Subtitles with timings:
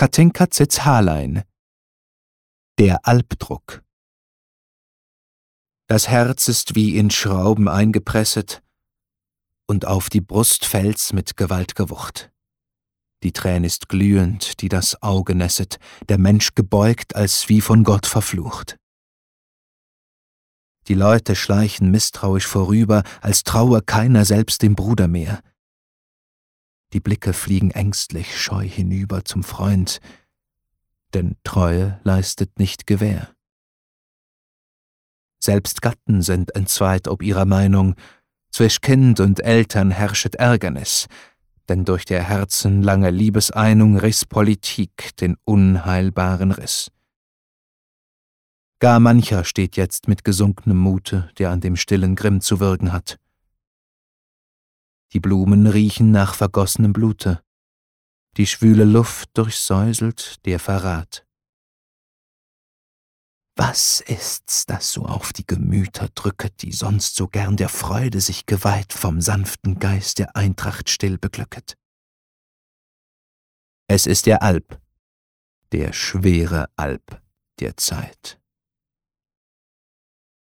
[0.00, 1.44] Katinka Zitzhalein
[2.78, 3.82] Der Albdruck
[5.88, 8.62] Das Herz ist wie in Schrauben eingepresset,
[9.66, 12.32] und auf die Brust fällt's mit gewalt'ger Wucht.
[13.22, 15.78] Die Trän ist glühend, die das Auge nässet,
[16.08, 18.78] der Mensch gebeugt, als wie von Gott verflucht.
[20.88, 25.42] Die Leute schleichen misstrauisch vorüber, als traue keiner selbst dem Bruder mehr.
[26.92, 30.00] Die Blicke fliegen ängstlich scheu hinüber zum Freund,
[31.14, 33.34] denn Treue leistet nicht Gewähr.
[35.42, 37.94] Selbst Gatten sind entzweit ob ihrer Meinung,
[38.50, 41.06] zwisch Kind und Eltern herrschet Ärgernis,
[41.68, 46.90] denn durch der Herzen lange Liebeseinung riss Politik den unheilbaren Riss.
[48.80, 53.18] Gar mancher steht jetzt mit gesunkenem Mute, der an dem stillen Grimm zu wirken hat.
[55.12, 57.42] Die Blumen riechen nach vergossenem Blute,
[58.36, 61.26] die schwüle Luft durchsäuselt der Verrat.
[63.56, 68.46] Was ist's, das so auf die Gemüter drücket, die sonst so gern der Freude sich
[68.46, 71.76] geweiht, vom sanften Geist der Eintracht still beglücket?
[73.88, 74.80] Es ist der Alp,
[75.72, 77.20] der schwere Alp
[77.58, 78.39] der Zeit.